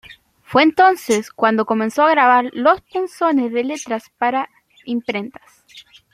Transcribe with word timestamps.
Fue 0.41 0.63
entonces 0.63 1.29
cuando 1.31 1.67
comenzó 1.67 2.01
a 2.01 2.09
grabar 2.09 2.49
los 2.53 2.81
punzones 2.81 3.53
de 3.53 3.63
letras 3.63 4.05
para 4.17 4.49
imprentas. 4.85 5.63